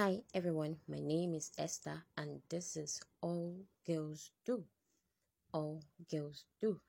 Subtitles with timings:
[0.00, 3.54] Hi everyone, my name is Esther and this is All
[3.86, 4.64] Girls Do.
[5.52, 6.80] All Girls Do.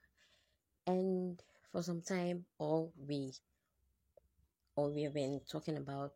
[0.88, 1.38] And
[1.74, 3.34] for some time all we
[4.78, 6.14] all we have been talking about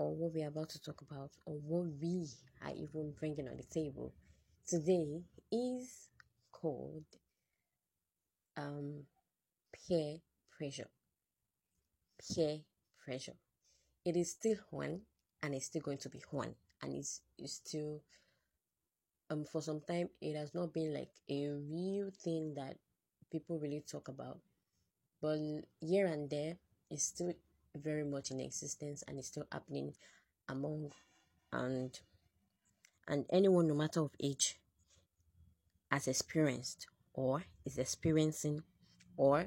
[0.00, 2.26] or what we are about to talk about or what we
[2.64, 4.12] are even bringing on the table
[4.66, 5.22] today
[5.52, 6.08] is
[6.50, 7.04] called
[8.56, 9.04] um
[9.72, 10.16] peer
[10.58, 10.90] pressure.
[12.34, 12.62] Peer
[13.04, 13.36] pressure.
[14.04, 15.02] It is still one
[15.46, 16.52] and it's still going to be one
[16.82, 18.02] and it's, it's still
[19.30, 22.76] um for some time it has not been like a real thing that
[23.30, 24.38] people really talk about.
[25.22, 25.38] But
[25.80, 26.56] here and there
[26.90, 27.32] it's still
[27.76, 29.94] very much in existence and it's still happening
[30.48, 30.90] among
[31.52, 31.98] and
[33.06, 34.58] and anyone no matter of age
[35.92, 38.62] has experienced or is experiencing
[39.16, 39.46] or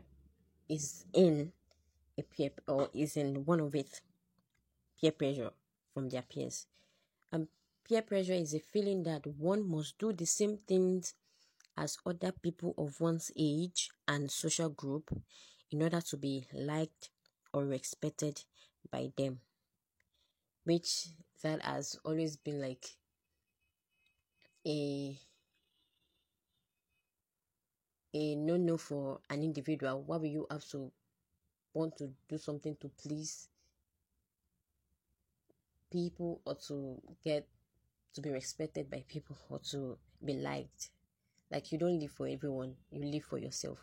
[0.70, 1.52] is in
[2.18, 4.00] a peer or is in one of it
[5.00, 5.52] peer pressure
[6.00, 6.66] from their peers.
[7.30, 7.50] And
[7.86, 11.14] peer pressure is a feeling that one must do the same things
[11.76, 15.12] as other people of one's age and social group
[15.72, 17.10] in order to be liked
[17.54, 18.46] or respected
[18.90, 19.42] by them.
[20.64, 21.08] Which
[21.44, 22.86] that has always been like
[24.66, 25.18] a
[28.14, 30.02] a no no for an individual.
[30.04, 30.94] Why will you have to
[31.74, 33.50] want to do something to please
[35.92, 37.48] people or to get
[38.14, 40.90] to be respected by people or to be liked.
[41.52, 43.80] Like you don't live for everyone, you live for yourself.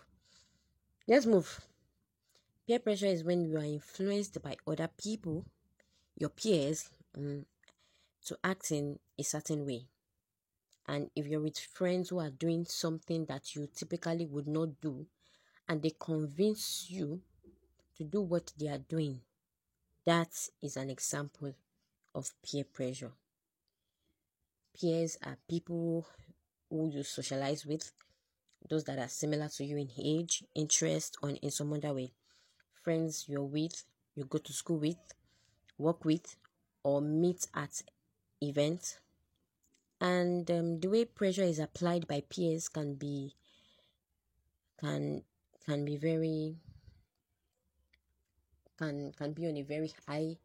[1.09, 1.61] Let's move.
[2.67, 5.45] Peer pressure is when you are influenced by other people,
[6.17, 7.47] your peers, um,
[8.25, 9.87] to act in a certain way.
[10.89, 15.07] And if you're with friends who are doing something that you typically would not do,
[15.69, 17.21] and they convince you
[17.97, 19.21] to do what they are doing,
[20.05, 20.31] that
[20.63, 21.55] is an example
[22.17, 23.13] of peer pressure.
[24.79, 26.07] Peers are people
[26.71, 27.93] who you socialize with,
[28.69, 32.13] those that are similar to you in age, interest, or in some other way.
[32.83, 33.85] Friends you're with,
[34.15, 34.97] you go to school with,
[35.79, 36.37] work with,
[36.83, 37.83] or meet at
[38.43, 38.99] events.
[40.01, 43.35] And um, the way pressure is applied by peers can be
[44.79, 45.23] can
[45.65, 46.57] can be very
[48.79, 50.37] can can be on a very high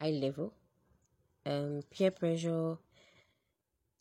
[0.00, 0.52] high level
[1.46, 2.76] um, peer pressure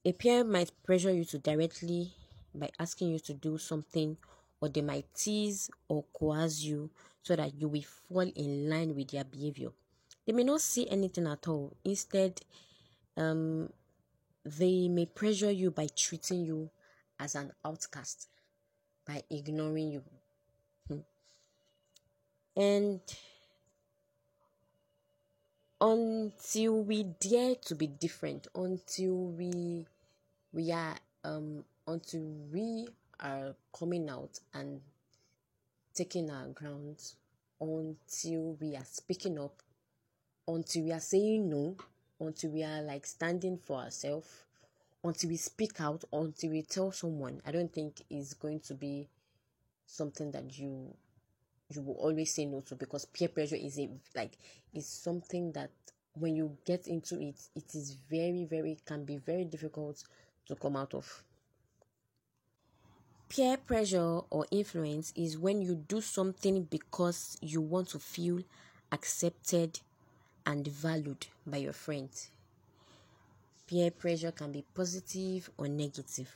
[0.06, 2.14] a peer might pressure you to directly
[2.56, 4.18] by asking you to do something
[4.62, 6.90] or they might tease or coerce you
[7.22, 9.70] so that you will fall in line with their behavior.
[10.26, 11.76] They may not see anything at all.
[11.84, 12.42] Instead
[13.18, 13.70] um,
[14.46, 16.70] they may pressure you by treating you
[17.20, 18.30] as an outcast
[19.06, 20.04] by ignoring you.
[20.88, 21.00] Hmm.
[22.56, 23.02] and
[25.82, 29.86] until we dare to be different until we
[30.52, 32.88] we are um until we
[33.22, 34.82] are coming out and
[35.94, 36.98] taking our ground
[37.62, 39.62] until we are speaking up
[40.48, 41.76] until we are saying no
[42.20, 44.44] until we are like standing for ourselves
[45.04, 49.08] until we speak out until we tell someone i don't think is going to be
[49.86, 50.94] something that you
[51.70, 54.34] you will always say no to because peer pressure is a like
[54.74, 55.70] is something that
[56.14, 60.04] when you get into it it is very very can be very difficult
[60.48, 61.24] to come out of.
[63.30, 68.42] Peer pressure or influence is when you do something because you want to feel
[68.92, 69.80] accepted
[70.48, 72.32] and valued by your friends.
[73.68, 76.36] Peer pressure can be positive or negative.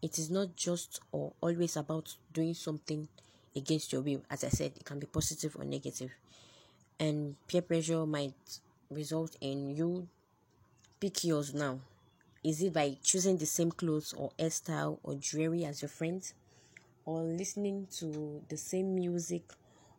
[0.00, 3.06] It is not just or always about doing something
[3.54, 4.22] against your will.
[4.30, 6.10] As I said, it can be positive or negative.
[7.00, 8.60] And peer pressure might
[8.90, 10.08] result in you
[11.00, 11.78] pick yours now.
[12.42, 16.34] Is it by choosing the same clothes or hairstyle or jewelry as your friends?
[17.04, 19.42] Or listening to the same music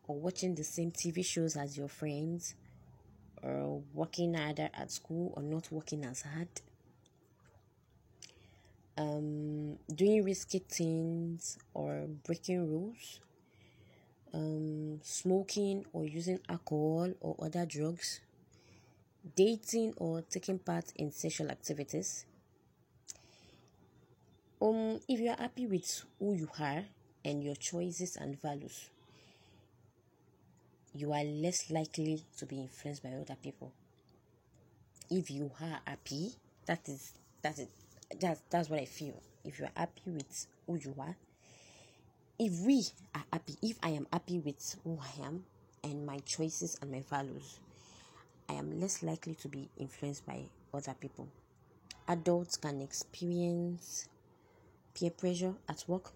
[0.06, 2.54] or watching the same TV shows as your friends?
[3.42, 6.48] Or working harder at school or not working as hard?
[8.98, 13.20] Um, doing risky things or breaking rules?
[14.32, 18.20] Um, smoking or using alcohol or other drugs,
[19.36, 22.26] dating or taking part in sexual activities.
[24.62, 26.84] Um, if you are happy with who you are
[27.24, 28.90] and your choices and values,
[30.94, 33.72] you are less likely to be influenced by other people.
[35.10, 36.32] If you are happy,
[36.66, 37.68] that is that is
[38.20, 39.20] that's that's what I feel.
[39.44, 41.16] If you are happy with who you are
[42.40, 42.82] if we
[43.14, 45.44] are happy, if I am happy with who I am
[45.84, 47.60] and my choices and my values,
[48.48, 51.28] I am less likely to be influenced by other people.
[52.08, 54.08] Adults can experience
[54.94, 56.12] peer pressure at work,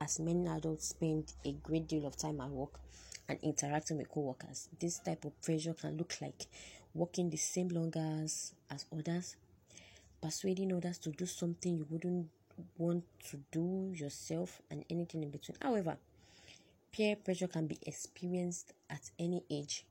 [0.00, 2.78] as many adults spend a great deal of time at work
[3.28, 4.68] and interacting with co-workers.
[4.78, 6.46] This type of pressure can look like
[6.94, 9.34] working the same long hours as others,
[10.22, 12.28] persuading others to do something you wouldn't
[12.78, 15.56] want to do yourself, and anything in between.
[15.60, 15.96] However,
[16.92, 19.84] peer pressure can be experienced at any age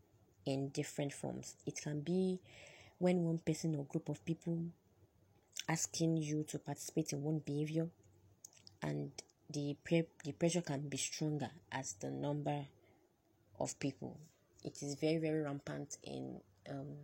[0.46, 1.56] in different forms.
[1.66, 2.40] It can be
[2.98, 4.60] when one person or group of people
[5.68, 7.88] asking you to participate in one behavior
[8.82, 9.12] and
[9.50, 12.66] the pre- the pressure can be stronger as the number
[13.60, 14.18] of people.
[14.64, 16.40] It is very very rampant in
[16.70, 16.96] um,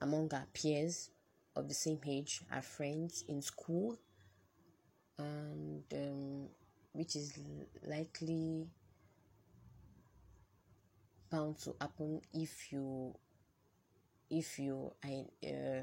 [0.00, 1.10] among our peers
[1.54, 3.98] of the same age, are friends in school,
[5.18, 6.48] and um,
[6.92, 7.38] which is
[7.86, 8.66] likely
[11.30, 13.14] bound to happen if you
[14.30, 15.82] if you are uh,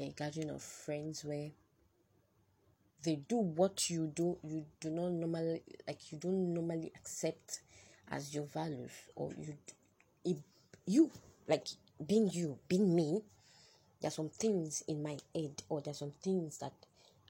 [0.00, 1.50] a gathering of friends where
[3.04, 7.60] they do what you do you do not normally like you don't normally accept
[8.10, 9.54] as your values or you
[10.86, 11.10] you
[11.48, 11.66] like
[12.06, 13.22] being you being me
[14.04, 16.74] there are some things in my head or there are some things that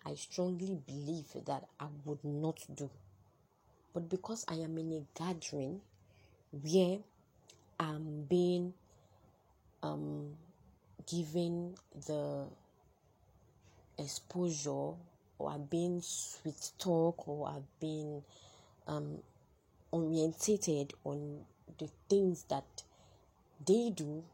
[0.04, 2.90] i strongly believe that i would not do.
[3.92, 5.80] But because i am in a gathering
[6.50, 6.98] where
[7.78, 8.74] i'm being
[9.84, 10.30] um
[11.06, 11.76] given
[12.08, 12.46] the
[13.96, 14.94] exposure
[15.38, 18.22] or I've been sweet talk or I've been
[18.88, 19.18] um,
[19.92, 21.44] orientated on
[21.78, 22.82] the things that
[23.64, 24.24] they do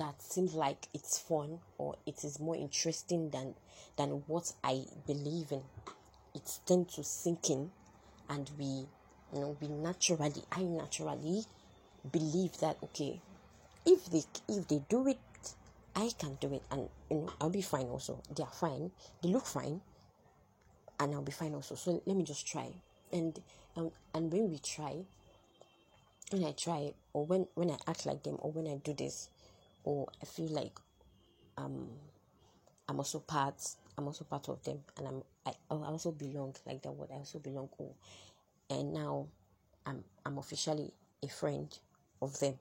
[0.00, 3.54] that seems like it's fun or it is more interesting than
[3.96, 5.62] than what I believe in.
[6.34, 7.70] It tends to sink in
[8.28, 8.88] and we
[9.32, 11.44] you know we naturally I naturally
[12.10, 13.20] believe that okay
[13.84, 15.18] if they if they do it
[15.94, 18.22] I can do it and you know I'll be fine also.
[18.34, 18.90] They are fine.
[19.22, 19.82] They look fine
[20.98, 21.74] and I'll be fine also.
[21.74, 22.68] So let me just try.
[23.12, 23.38] And
[23.76, 25.04] um, and when we try,
[26.30, 29.28] when I try or when when I act like them or when I do this,
[29.84, 30.78] or I feel like
[31.56, 31.88] um
[32.88, 33.54] I'm also part
[33.96, 37.16] I'm also part of them and I'm I, I also belong like that word I
[37.18, 37.94] also belong oh
[38.70, 39.26] and now
[39.86, 40.92] I'm I'm officially
[41.22, 41.76] a friend
[42.22, 42.54] of them.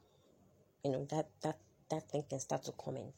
[0.84, 1.58] You know that that
[1.90, 3.14] that thing can start to come in.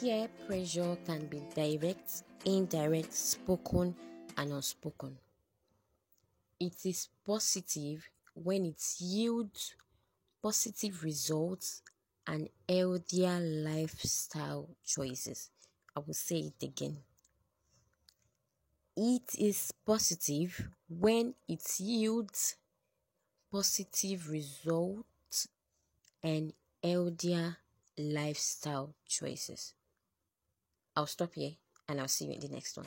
[0.00, 3.94] Peer pressure can be direct, indirect, spoken,
[4.36, 5.16] and unspoken.
[6.58, 9.74] It is positive when it yields
[10.42, 11.82] positive results
[12.26, 15.50] and healthier lifestyle choices.
[15.96, 16.98] I will say it again.
[18.96, 22.56] It is positive when it yields
[23.50, 25.48] positive results
[26.22, 26.52] and
[26.82, 27.56] healthier
[27.98, 29.74] lifestyle choices.
[30.96, 31.52] I'll stop here
[31.88, 32.86] and I'll see you in the next one.